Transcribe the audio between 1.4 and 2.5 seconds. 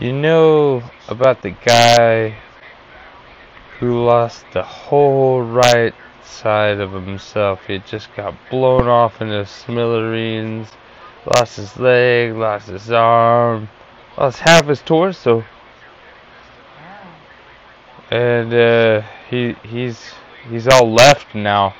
the guy